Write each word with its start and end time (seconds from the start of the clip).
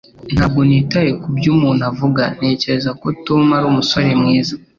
Ntabwo 0.35 0.61
nitaye 0.69 1.11
kubyo 1.21 1.49
umuntu 1.55 1.83
avuga. 1.91 2.23
Ntekereza 2.37 2.89
ko 3.01 3.07
Tom 3.25 3.43
ari 3.57 3.65
umusore 3.71 4.09
mwiza. 4.21 4.53